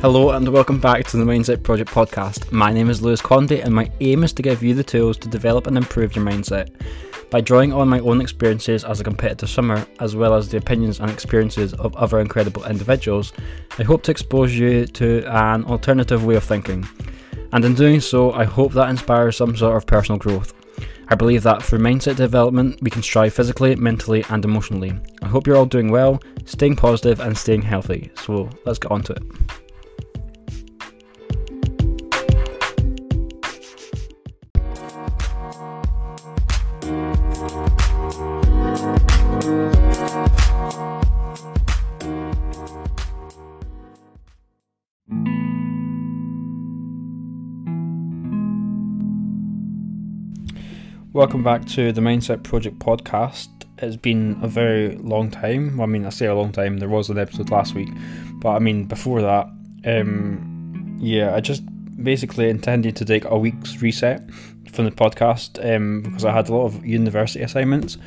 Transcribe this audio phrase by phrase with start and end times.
[0.00, 2.50] Hello and welcome back to the Mindset Project podcast.
[2.50, 5.28] My name is Lewis Conde and my aim is to give you the tools to
[5.28, 6.70] develop and improve your mindset.
[7.28, 11.00] By drawing on my own experiences as a competitive swimmer, as well as the opinions
[11.00, 13.34] and experiences of other incredible individuals,
[13.78, 16.88] I hope to expose you to an alternative way of thinking.
[17.52, 20.54] And in doing so, I hope that inspires some sort of personal growth.
[21.08, 24.98] I believe that through mindset development, we can strive physically, mentally, and emotionally.
[25.20, 28.10] I hope you're all doing well, staying positive, and staying healthy.
[28.14, 29.22] So let's get on to it.
[51.20, 53.48] Welcome back to the Mindset Project podcast.
[53.76, 55.78] It's been a very long time.
[55.78, 56.78] I mean, I say a long time.
[56.78, 57.90] There was an episode last week,
[58.36, 59.46] but I mean before that,
[59.84, 61.62] um, yeah, I just
[62.02, 64.30] basically intended to take a week's reset
[64.72, 67.98] from the podcast um, because I had a lot of university assignments,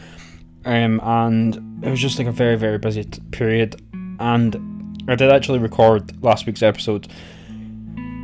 [0.66, 3.80] um, and it was just like a very very busy t- period.
[4.20, 7.08] And I did actually record last week's episode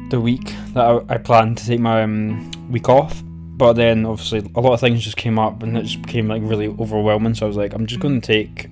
[0.09, 3.21] the week that I, I planned to take my um, week off
[3.59, 6.41] but then obviously a lot of things just came up and it just became like
[6.45, 7.35] really overwhelming.
[7.35, 8.69] So I was like, I'm just going to take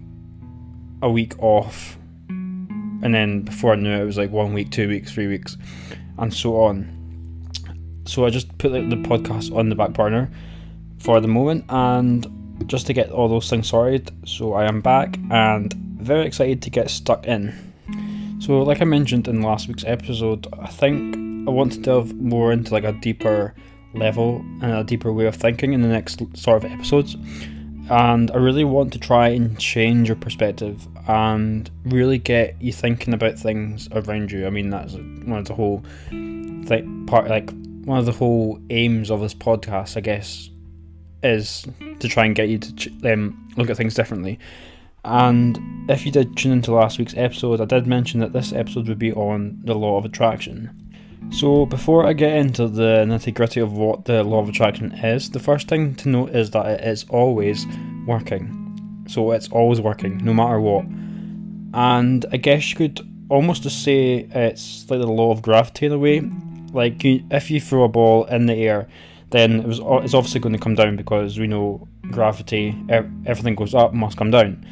[1.01, 1.97] a week off,
[2.29, 5.57] and then before I knew it, it was like one week, two weeks, three weeks,
[6.17, 7.51] and so on.
[8.05, 10.31] So I just put the, the podcast on the back burner
[10.99, 12.25] for the moment, and
[12.65, 14.09] just to get all those things sorted.
[14.25, 17.53] So I am back and very excited to get stuck in.
[18.39, 22.53] So, like I mentioned in last week's episode, I think I want to delve more
[22.53, 23.53] into like a deeper
[23.97, 27.15] level and a deeper way of thinking in the next sort of episodes.
[27.89, 33.13] And I really want to try and change your perspective and really get you thinking
[33.13, 34.45] about things around you.
[34.45, 37.49] I mean, that's one of the whole thing, part, like
[37.85, 40.49] one of the whole aims of this podcast, I guess,
[41.23, 41.65] is
[41.99, 44.37] to try and get you to um, look at things differently.
[45.05, 48.89] And if you did tune into last week's episode, I did mention that this episode
[48.89, 50.86] would be on the law of attraction.
[51.29, 55.29] So, before I get into the nitty gritty of what the law of attraction is,
[55.29, 57.65] the first thing to note is that it is always
[58.07, 59.05] working.
[59.07, 60.85] So, it's always working, no matter what.
[61.73, 65.91] And I guess you could almost just say it's like the law of gravity in
[65.91, 66.21] a way.
[66.71, 68.87] Like, you, if you throw a ball in the air,
[69.29, 73.75] then it was, it's obviously going to come down because we know gravity, everything goes
[73.75, 74.65] up, must come down.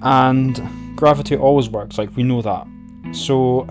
[0.00, 2.66] And gravity always works, like, we know that.
[3.12, 3.68] So,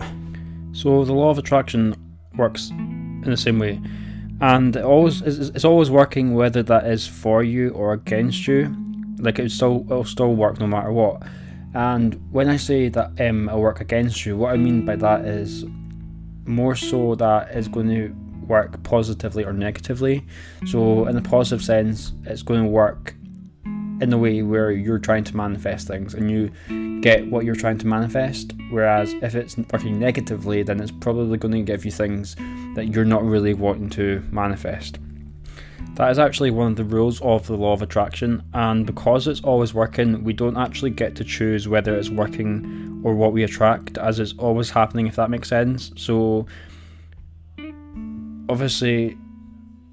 [0.78, 1.96] so the law of attraction
[2.36, 3.80] works in the same way,
[4.40, 8.72] and it always it's always working whether that is for you or against you.
[9.18, 11.24] Like it still it'll still work no matter what.
[11.74, 15.24] And when I say that um, it'll work against you, what I mean by that
[15.24, 15.64] is
[16.46, 18.14] more so that it's going to
[18.46, 20.24] work positively or negatively.
[20.68, 23.16] So in the positive sense, it's going to work
[24.00, 26.52] in the way where you're trying to manifest things and you
[27.00, 28.52] get what you're trying to manifest.
[28.70, 32.36] Whereas if it's working negatively, then it's probably going to give you things
[32.74, 34.98] that you're not really wanting to manifest.
[35.94, 39.40] That is actually one of the rules of the law of attraction, and because it's
[39.40, 43.98] always working, we don't actually get to choose whether it's working or what we attract,
[43.98, 45.90] as it's always happening, if that makes sense.
[45.96, 46.46] So,
[48.48, 49.16] obviously,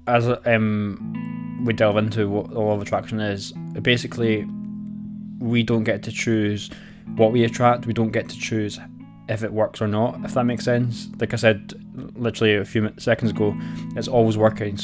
[0.06, 3.50] as um, we delve into what the law of attraction is,
[3.82, 4.46] basically,
[5.40, 6.70] we don't get to choose
[7.14, 7.86] what we attract.
[7.86, 8.78] We don't get to choose
[9.28, 10.24] if it works or not.
[10.24, 11.08] If that makes sense.
[11.18, 11.74] Like I said,
[12.16, 13.56] literally a few seconds ago,
[13.96, 14.78] it's always working.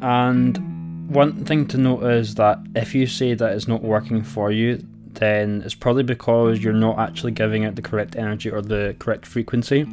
[0.00, 4.50] And one thing to note is that if you say that it's not working for
[4.50, 8.94] you, then it's probably because you're not actually giving it the correct energy or the
[8.98, 9.86] correct frequency.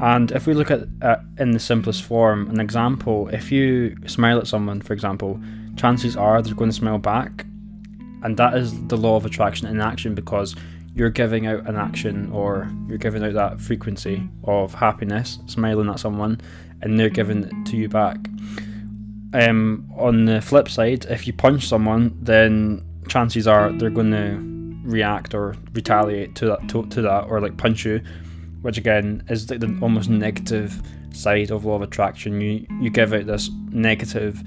[0.00, 4.38] And if we look at uh, in the simplest form, an example, if you smile
[4.38, 5.40] at someone, for example,
[5.76, 7.46] chances are they're going to smile back.
[8.22, 10.56] And that is the law of attraction in action because
[10.96, 16.00] you're giving out an action or you're giving out that frequency of happiness, smiling at
[16.00, 16.40] someone,
[16.82, 18.16] and they're giving it to you back.
[19.32, 24.90] Um, on the flip side, if you punch someone, then chances are they're going to
[24.90, 28.00] react or retaliate to that to, to that or like punch you
[28.66, 30.82] which again is like the almost negative
[31.12, 32.40] side of law of attraction.
[32.40, 34.42] You you give out this negative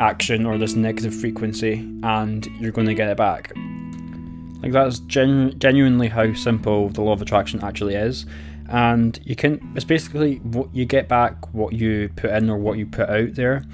[0.00, 3.52] action or this negative frequency, and you're going to get it back.
[4.64, 8.26] Like that's genu- genuinely how simple the law of attraction actually is,
[8.68, 9.60] and you can.
[9.76, 13.34] It's basically what you get back, what you put in or what you put out
[13.34, 13.64] there.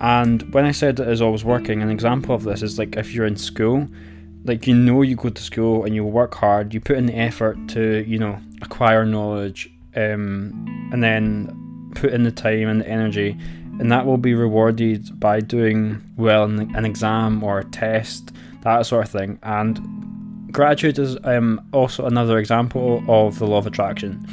[0.00, 3.14] And when I said it is always working, an example of this is like if
[3.14, 3.88] you're in school
[4.44, 7.14] like you know you go to school and you work hard you put in the
[7.14, 12.88] effort to you know acquire knowledge um, and then put in the time and the
[12.88, 13.36] energy,
[13.78, 18.86] and that will be rewarded by doing well in an exam or a test, that
[18.86, 19.38] sort of thing.
[19.42, 19.78] And
[20.52, 24.26] gratitude is um, also another example of the law of attraction.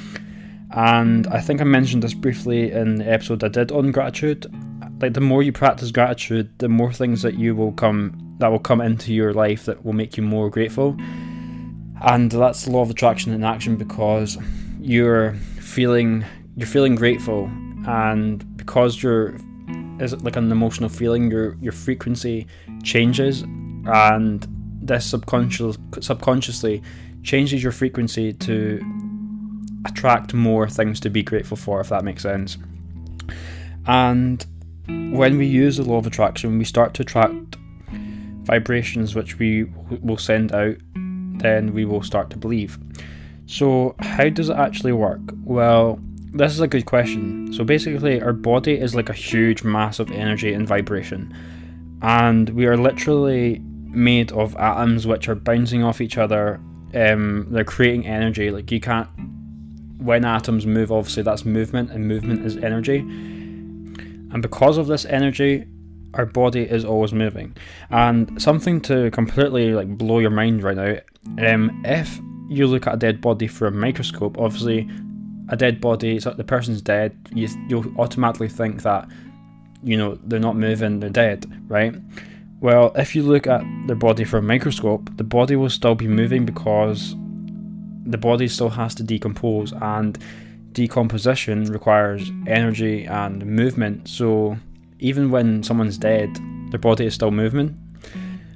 [0.72, 4.46] And I think I mentioned this briefly in the episode I did on gratitude.
[5.02, 8.60] Like the more you practice gratitude, the more things that you will come that will
[8.60, 10.96] come into your life that will make you more grateful.
[12.02, 14.38] And that's the law of attraction in action because
[14.80, 16.26] you're feeling
[16.56, 17.50] you're feeling grateful
[17.88, 19.36] and because you're
[20.00, 22.48] is like an emotional feeling your your frequency
[22.84, 23.42] changes
[23.86, 24.48] and
[24.82, 26.82] this subconscious subconsciously
[27.24, 28.82] changes your frequency to
[29.86, 32.58] attract more things to be grateful for if that makes sense.
[33.88, 34.46] And
[34.88, 37.58] when we use the law of attraction we start to attract
[38.44, 39.66] vibrations which we
[40.02, 42.78] will send out then we will start to believe.
[43.46, 45.22] So how does it actually work?
[45.44, 46.00] Well
[46.32, 47.52] this is a good question.
[47.54, 51.36] So basically, our body is like a huge mass of energy and vibration,
[52.02, 56.60] and we are literally made of atoms which are bouncing off each other.
[56.94, 58.52] Um, they're creating energy.
[58.52, 59.08] Like you can't.
[59.98, 63.00] When atoms move, obviously that's movement, and movement is energy.
[63.00, 65.66] And because of this energy,
[66.14, 67.56] our body is always moving.
[67.90, 70.98] And something to completely like blow your mind right now.
[71.54, 74.90] Um, if you look at a dead body through a microscope, obviously
[75.50, 79.08] a dead body, so the person's dead, you, you'll automatically think that,
[79.84, 81.94] you know, they're not moving, they're dead, right?
[82.62, 86.08] Well, if you look at their body from a microscope, the body will still be
[86.08, 87.16] moving because
[88.06, 90.18] the body still has to decompose, and
[90.74, 94.10] decomposition requires energy and movement.
[94.10, 94.58] So,
[95.00, 96.38] even when someone's dead,
[96.72, 97.78] their body is still moving.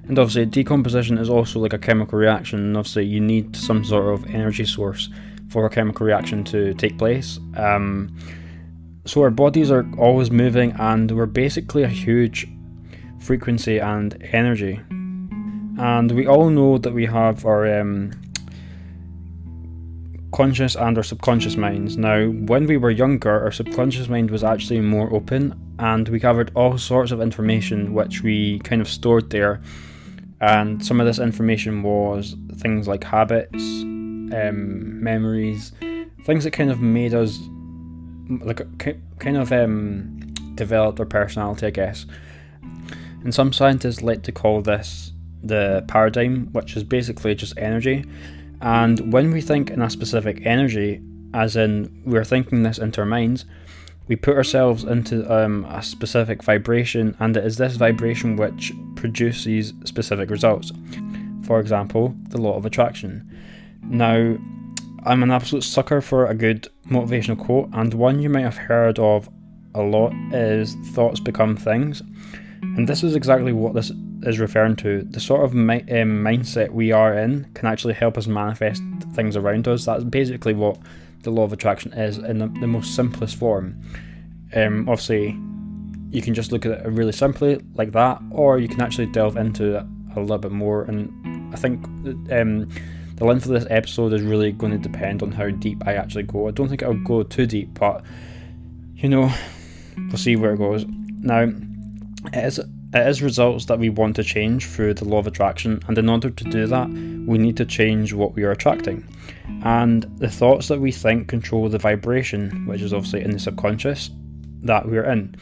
[0.08, 4.14] And obviously, decomposition is also like a chemical reaction, and obviously, you need some sort
[4.14, 5.10] of energy source
[5.48, 7.40] for a chemical reaction to take place.
[7.56, 8.18] Um,
[9.06, 12.48] so our bodies are always moving, and we're basically a huge
[13.24, 14.80] frequency and energy.
[15.78, 18.12] And we all know that we have our um,
[20.34, 21.98] conscious and our subconscious minds.
[21.98, 26.52] Now, when we were younger, our subconscious mind was actually more open, and we covered
[26.56, 29.62] all sorts of information which we kind of stored there.
[30.42, 35.72] And some of this information was things like habits, um, memories,
[36.25, 37.40] things that kind of made us
[38.42, 38.62] like
[39.20, 40.20] kind of um,
[40.56, 42.06] developed our personality, I guess.
[43.24, 45.12] And some scientists like to call this
[45.44, 48.06] the paradigm, which is basically just energy.
[48.62, 51.02] And when we think in a specific energy,
[51.34, 53.46] as in we're thinking this into our minds,
[54.08, 59.74] we put ourselves into um, a specific vibration, and it is this vibration which produces
[59.86, 60.72] specific results.
[61.44, 63.30] For example, the law of attraction.
[63.84, 64.38] Now,
[65.06, 69.00] I'm an absolute sucker for a good motivational quote, and one you might have heard
[69.00, 69.30] of
[69.75, 72.02] a lot is thoughts become things.
[72.75, 73.92] And this is exactly what this
[74.24, 75.04] is referring to.
[75.04, 78.81] The sort of mi- um, mindset we are in can actually help us manifest
[79.13, 79.86] things around us.
[79.86, 80.77] That's basically what
[81.21, 83.81] the law of attraction is in the, the most simplest form.
[84.56, 85.38] Um, obviously,
[86.10, 89.38] you can just look at it really simply like that, or you can actually delve
[89.38, 90.83] into it a little bit more.
[90.83, 91.83] And I think
[92.31, 92.69] um,
[93.15, 96.24] the length of this episode is really going to depend on how deep I actually
[96.24, 96.48] go.
[96.48, 98.03] I don't think I'll go too deep, but
[98.96, 99.32] you know,
[99.98, 100.86] we'll see where it goes.
[101.20, 101.51] Now,
[102.32, 105.82] it is, it is results that we want to change through the law of attraction,
[105.88, 109.08] and in order to do that, we need to change what we are attracting.
[109.63, 114.10] And the thoughts that we think control the vibration, which is obviously in the subconscious
[114.63, 115.36] that we're in.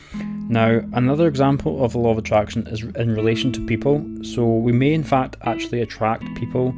[0.49, 4.05] Now, another example of the law of attraction is in relation to people.
[4.23, 6.73] So, we may in fact actually attract people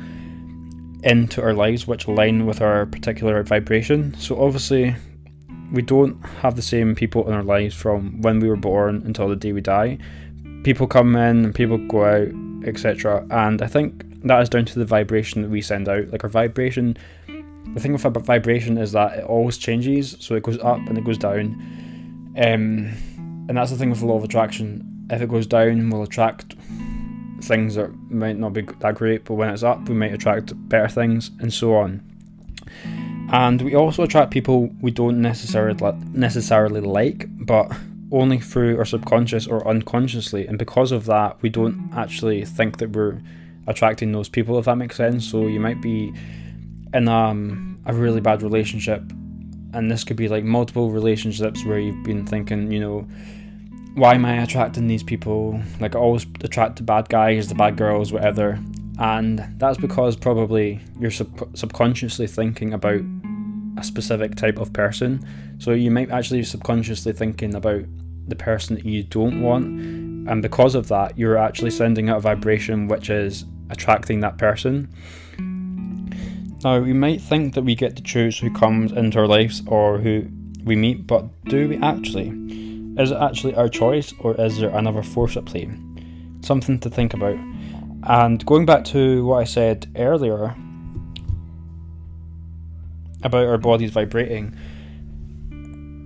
[1.03, 4.15] into our lives which align with our particular vibration.
[4.17, 4.95] So obviously,
[5.74, 9.27] we don't have the same people in our lives from when we were born until
[9.27, 9.98] the day we die.
[10.63, 13.25] People come in and people go out, etc.
[13.32, 16.10] And I think that is down to the vibration that we send out.
[16.10, 16.96] Like our vibration,
[17.74, 21.03] the thing with vibration is that it always changes, so it goes up and it
[21.03, 21.56] goes down.
[22.38, 22.94] Um,
[23.50, 25.08] and that's the thing with the law of attraction.
[25.10, 26.56] If it goes down, we'll attract
[27.42, 30.88] things that might not be that great, but when it's up, we might attract better
[30.88, 32.12] things, and so on.
[33.33, 35.75] And we also attract people we don't necessarily
[36.13, 37.75] necessarily like, but
[38.11, 42.91] only through our subconscious or unconsciously, and because of that, we don't actually think that
[42.91, 43.19] we're
[43.65, 44.59] attracting those people.
[44.59, 45.25] If that makes sense.
[45.25, 46.13] So you might be
[46.93, 49.01] in um, a really bad relationship,
[49.73, 53.07] and this could be like multiple relationships where you've been thinking, you know
[53.95, 55.61] why am I attracting these people?
[55.79, 58.59] Like, I always attract the bad guys, the bad girls, whatever.
[58.99, 63.01] And that's because probably you're sub- subconsciously thinking about
[63.77, 65.25] a specific type of person.
[65.60, 67.84] So you might actually be subconsciously thinking about
[68.27, 72.22] the person that you don't want, and because of that, you're actually sending out a
[72.22, 74.89] vibration which is attracting that person.
[76.63, 79.98] Now, we might think that we get to choose who comes into our lives or
[79.98, 80.27] who
[80.63, 82.30] we meet, but do we actually?
[82.98, 85.70] Is it actually our choice or is there another force at play?
[86.42, 87.38] Something to think about.
[88.03, 90.56] And going back to what I said earlier
[93.24, 94.56] about our bodies vibrating,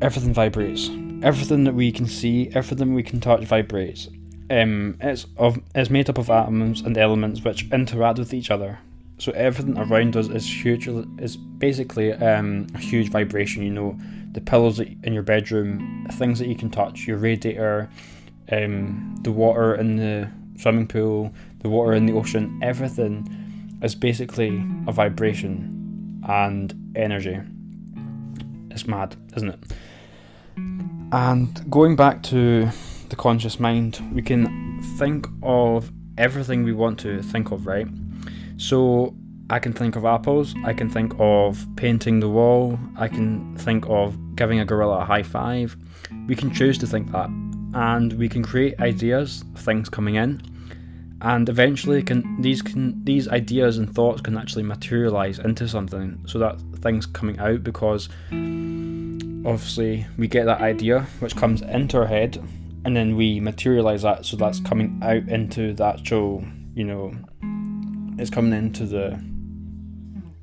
[0.01, 0.89] everything vibrates.
[1.23, 4.07] Everything that we can see, everything we can touch vibrates.
[4.49, 8.79] Um, it's of it's made up of atoms and elements which interact with each other
[9.17, 10.87] so everything around us is huge
[11.19, 13.97] is basically um, a huge vibration you know
[14.31, 17.89] the pillows in your bedroom things that you can touch your radiator
[18.51, 23.27] um, the water in the swimming pool the water in the ocean everything
[23.81, 25.73] is basically a vibration
[26.27, 27.39] and energy.
[28.71, 29.59] It's mad isn't it?
[31.11, 32.69] And going back to
[33.09, 37.87] the conscious mind we can think of everything we want to think of right?
[38.57, 39.15] So
[39.49, 43.85] I can think of apples, I can think of painting the wall, I can think
[43.87, 45.77] of giving a gorilla a high five.
[46.27, 47.29] We can choose to think that,
[47.73, 50.41] and we can create ideas, things coming in,
[51.21, 56.23] and eventually can these can these ideas and thoughts can actually materialize into something.
[56.27, 62.05] So that things coming out because obviously we get that idea which comes into our
[62.05, 62.37] head,
[62.85, 64.25] and then we materialize that.
[64.25, 66.43] So that's coming out into the actual,
[66.75, 67.13] you know,
[68.19, 69.19] it's coming into the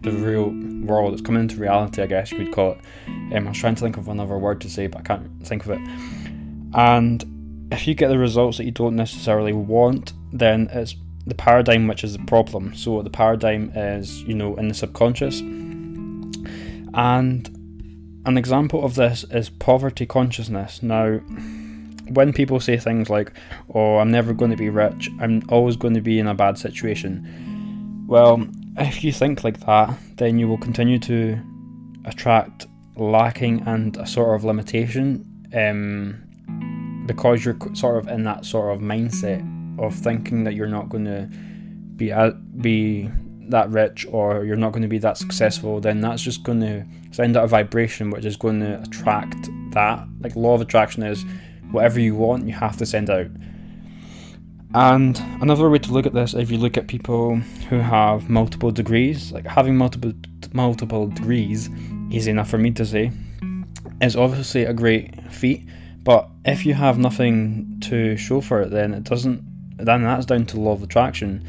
[0.01, 0.51] the real
[0.85, 1.13] world.
[1.13, 2.79] It's coming into reality, I guess you could call it.
[3.07, 5.65] Um, I was trying to think of another word to say, but I can't think
[5.65, 5.81] of it.
[6.75, 10.95] And if you get the results that you don't necessarily want, then it's
[11.27, 12.75] the paradigm which is the problem.
[12.75, 15.41] So the paradigm is, you know, in the subconscious.
[16.93, 17.49] And
[18.27, 20.83] an example of this is poverty consciousness.
[20.83, 21.19] Now,
[22.09, 23.33] when people say things like,
[23.75, 26.59] oh, I'm never going to be rich, I'm always going to be in a bad
[26.59, 27.27] situation
[28.07, 31.39] well, if you think like that, then you will continue to
[32.05, 35.25] attract lacking and a sort of limitation
[35.55, 39.43] um, because you're sort of in that sort of mindset
[39.79, 41.29] of thinking that you're not going to
[41.97, 42.13] be
[42.61, 43.11] be
[43.47, 46.85] that rich or you're not going to be that successful then that's just going to
[47.11, 49.37] send out a vibration which is going to attract
[49.71, 51.25] that like law of attraction is
[51.71, 53.27] whatever you want you have to send out
[54.75, 57.37] and another way to look at this, if you look at people
[57.69, 60.13] who have multiple degrees, like having multiple
[60.53, 61.71] multiple degrees,
[62.11, 63.13] easy enough for me to say,
[64.03, 65.69] is obviously a great feat.
[66.03, 69.45] But if you have nothing to show for it, then it doesn't.
[69.77, 71.47] Then that's down to law of attraction.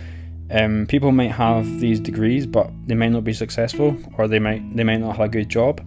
[0.52, 4.76] Um, people might have these degrees, but they might not be successful, or they might
[4.76, 5.86] they might not have a good job,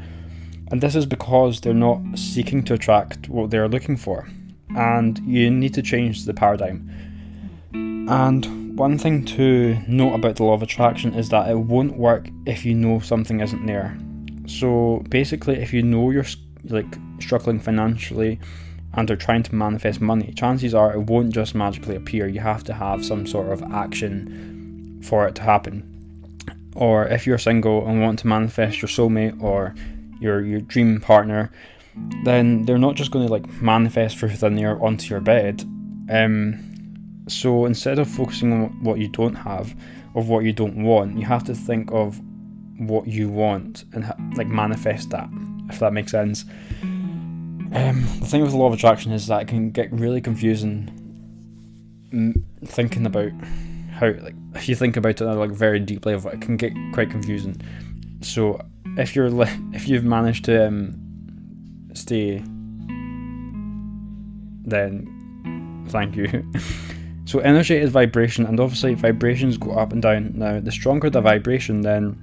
[0.70, 4.28] and this is because they're not seeking to attract what they're looking for.
[4.76, 6.90] And you need to change the paradigm
[8.08, 12.30] and one thing to note about the law of attraction is that it won't work
[12.46, 13.98] if you know something isn't there.
[14.46, 16.24] So basically, if you know you're
[16.64, 16.86] like
[17.20, 18.40] struggling financially
[18.98, 22.26] and are trying to manifest money, chances are it won't just magically appear.
[22.26, 25.84] You have to have some sort of action for it to happen.
[26.74, 29.74] Or if you're single and want to manifest your soulmate or
[30.20, 31.52] your your dream partner,
[32.24, 35.62] then they're not just going to like manifest for thin air onto your bed.
[36.10, 36.58] Um,
[37.28, 39.76] so instead of focusing on what you don't have
[40.14, 42.20] or what you don't want, you have to think of
[42.78, 45.28] what you want and like manifest that,
[45.68, 46.44] if that makes sense.
[47.72, 50.94] Um, the thing with the law of attraction is that it can get really confusing.
[52.64, 53.32] Thinking about
[53.92, 57.10] how, like, if you think about it like very deep level, it can get quite
[57.10, 57.60] confusing.
[58.22, 58.60] So
[58.96, 59.28] if you're
[59.72, 62.42] if you've managed to um, stay,
[64.64, 66.50] then thank you.
[67.28, 70.32] So energy is vibration, and obviously vibrations go up and down.
[70.36, 72.16] Now, the stronger the vibration, then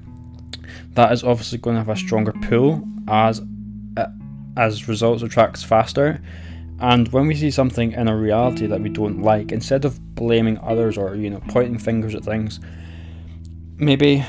[0.93, 3.39] that is obviously going to have a stronger pull as
[4.57, 6.21] as results attracts faster.
[6.79, 10.57] And when we see something in a reality that we don't like, instead of blaming
[10.59, 12.59] others or you know pointing fingers at things,
[13.77, 14.25] maybe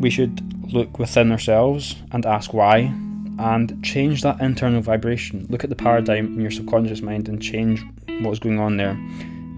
[0.00, 0.42] we should
[0.72, 2.92] look within ourselves and ask why
[3.38, 5.46] and change that internal vibration.
[5.48, 7.84] Look at the paradigm in your subconscious mind and change
[8.20, 8.98] what's going on there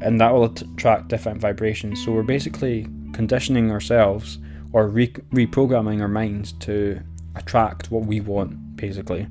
[0.02, 2.02] and that will attract different vibrations.
[2.04, 4.38] So we're basically conditioning ourselves
[4.72, 7.00] or re- reprogramming our minds to
[7.34, 9.26] attract what we want, basically.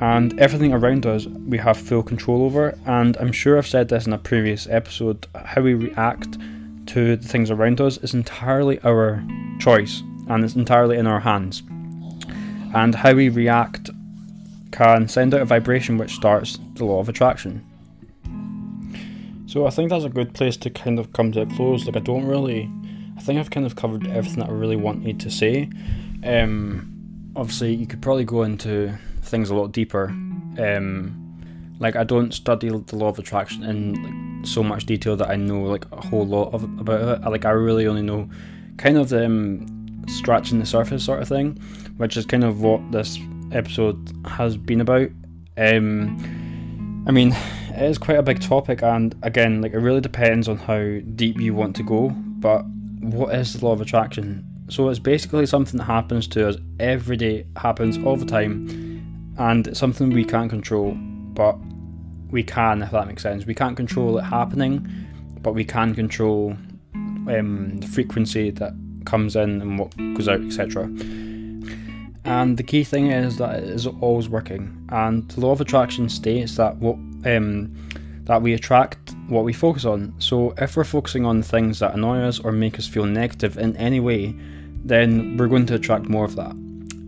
[0.00, 2.78] And everything around us we have full control over.
[2.86, 6.38] And I'm sure I've said this in a previous episode how we react
[6.86, 9.22] to the things around us is entirely our
[9.60, 11.62] choice and it's entirely in our hands.
[12.74, 13.90] and how we react
[14.70, 17.64] can send out a vibration which starts the law of attraction.
[19.46, 21.84] So I think that's a good place to kind of come to a close.
[21.84, 22.70] Like I don't really,
[23.16, 25.68] I think I've kind of covered everything that I really wanted to say.
[26.24, 28.96] Um, obviously, you could probably go into
[29.30, 30.06] things a lot deeper.
[30.58, 31.16] Um,
[31.78, 35.36] like I don't study the law of attraction in like, so much detail that I
[35.36, 37.28] know like a whole lot of about it.
[37.28, 38.28] Like I really only know
[38.76, 41.58] kind of um, scratching the surface sort of thing,
[41.96, 43.18] which is kind of what this
[43.52, 45.08] episode has been about.
[45.56, 47.32] Um, I mean,
[47.70, 51.40] it is quite a big topic, and again, like it really depends on how deep
[51.40, 52.10] you want to go.
[52.10, 52.64] But
[53.00, 54.46] what is the law of attraction?
[54.68, 58.68] So it's basically something that happens to us every day, happens all the time,
[59.38, 61.56] and it's something we can't control, but
[62.30, 63.46] we can, if that makes sense.
[63.46, 64.88] We can't control it happening,
[65.42, 66.56] but we can control
[66.94, 68.72] um, the frequency that
[69.04, 70.84] comes in and what goes out, etc.
[72.24, 74.86] And the key thing is that it is always working.
[74.90, 77.74] And the law of attraction states that what um,
[78.24, 80.14] that we attract what we focus on.
[80.18, 83.76] So if we're focusing on things that annoy us or make us feel negative in
[83.76, 84.34] any way,
[84.84, 86.54] then we're going to attract more of that.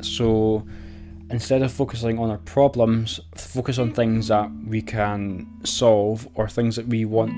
[0.02, 0.66] So
[1.32, 6.76] instead of focusing on our problems, focus on things that we can solve or things
[6.76, 7.32] that we want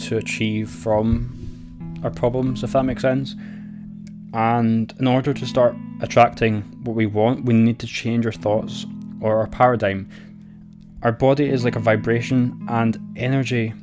[0.00, 3.34] to achieve from our problems, if that makes sense.
[4.32, 8.86] And in order to start attracting what we want, we need to change our thoughts
[9.20, 10.08] or our paradigm.
[11.02, 13.74] Our body is like a vibration and energy,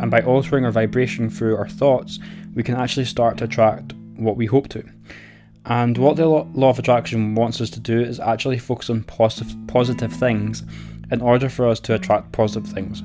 [0.00, 2.18] and by altering our vibration through our thoughts,
[2.54, 4.82] we can actually start to attract what we hope to.
[5.66, 9.54] And what the law of attraction wants us to do is actually focus on positive
[9.66, 10.62] positive things
[11.10, 13.02] in order for us to attract positive things.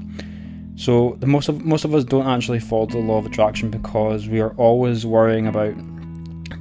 [0.76, 4.28] So the most of most of us don't actually follow the law of attraction because
[4.28, 5.76] we are always worrying about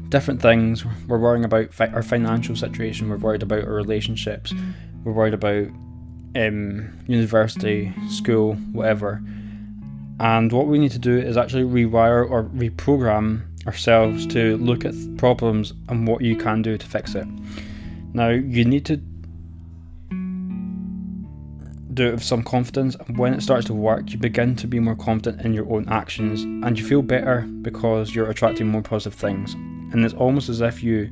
[0.09, 0.85] different things.
[1.09, 3.09] We're worrying about fi- our financial situation.
[3.09, 4.53] We're worried about our relationships.
[5.05, 5.69] We're worried about
[6.37, 9.23] um, university, school, whatever.
[10.21, 14.95] And what we need to do is actually rewire or reprogram ourselves to look at
[15.17, 17.27] problems and what you can do to fix it.
[18.13, 18.97] Now, you need to
[21.95, 24.81] do it with some confidence, and when it starts to work, you begin to be
[24.81, 29.15] more confident in your own actions and you feel better because you're attracting more positive
[29.19, 29.55] things
[29.95, 31.11] and it's almost as if you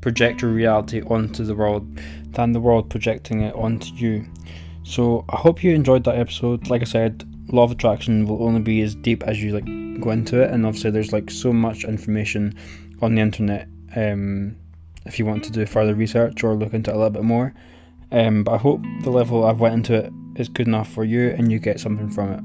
[0.00, 1.86] project your reality onto the world
[2.32, 4.24] than the world projecting it onto you.
[4.84, 6.68] So I hope you enjoyed that episode.
[6.68, 10.10] Like I said, law of attraction will only be as deep as you like go
[10.10, 12.54] into it, and obviously there's like so much information
[13.00, 13.68] on the internet.
[13.96, 14.56] Um,
[15.04, 17.52] if you want to do further research or look into it a little bit more,
[18.12, 21.30] um, but I hope the level I've went into it is good enough for you
[21.30, 22.40] and you get something from it.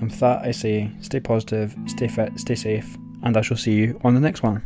[0.00, 3.72] And with that, I say stay positive, stay fit, stay safe, and I shall see
[3.72, 4.62] you on the next one.